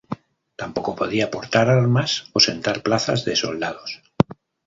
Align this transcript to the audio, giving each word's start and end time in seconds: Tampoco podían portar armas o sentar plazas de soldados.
Tampoco 0.61 0.95
podían 0.99 1.29
portar 1.33 1.67
armas 1.69 2.11
o 2.35 2.37
sentar 2.45 2.77
plazas 2.87 3.19
de 3.27 3.35
soldados. 3.43 3.91